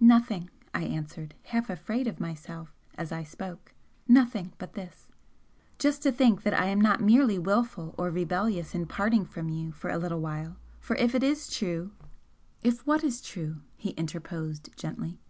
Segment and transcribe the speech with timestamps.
[0.00, 3.74] "Nothing!" I answered, half afraid of myself as I spoke
[4.08, 5.08] "Nothing but this.
[5.78, 9.70] Just to think that I am not merely wilful or rebellious in parting from you
[9.70, 11.90] for a little while for if it is true"
[12.62, 15.20] "If what is true?" he interposed, gently.